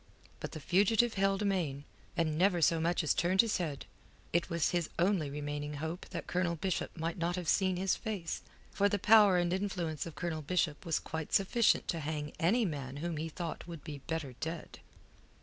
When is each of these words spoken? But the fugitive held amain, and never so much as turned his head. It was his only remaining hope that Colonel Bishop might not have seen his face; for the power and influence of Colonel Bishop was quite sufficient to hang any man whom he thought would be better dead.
But 0.39 0.53
the 0.53 0.59
fugitive 0.59 1.13
held 1.13 1.43
amain, 1.43 1.83
and 2.17 2.35
never 2.35 2.59
so 2.59 2.79
much 2.79 3.03
as 3.03 3.13
turned 3.13 3.41
his 3.41 3.57
head. 3.57 3.85
It 4.33 4.49
was 4.49 4.71
his 4.71 4.89
only 4.97 5.29
remaining 5.29 5.75
hope 5.75 6.07
that 6.09 6.25
Colonel 6.25 6.55
Bishop 6.55 6.97
might 6.97 7.19
not 7.19 7.35
have 7.35 7.47
seen 7.47 7.75
his 7.77 7.95
face; 7.95 8.41
for 8.71 8.89
the 8.89 8.97
power 8.97 9.37
and 9.37 9.53
influence 9.53 10.07
of 10.07 10.15
Colonel 10.15 10.41
Bishop 10.41 10.87
was 10.87 10.97
quite 10.97 11.33
sufficient 11.33 11.87
to 11.89 11.99
hang 11.99 12.33
any 12.39 12.65
man 12.65 12.97
whom 12.97 13.17
he 13.17 13.29
thought 13.29 13.67
would 13.67 13.83
be 13.83 13.99
better 14.07 14.33
dead. 14.39 14.79